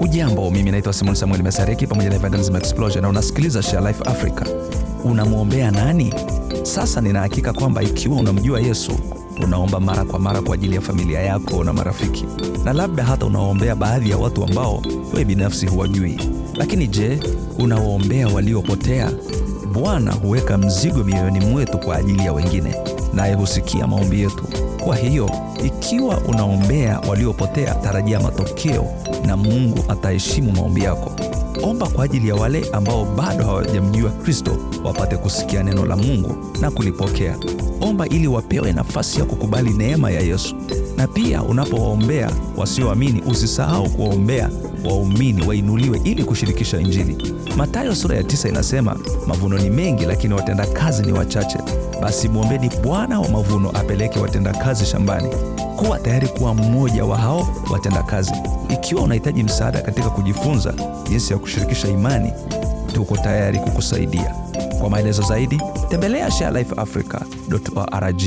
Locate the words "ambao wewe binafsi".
14.44-15.66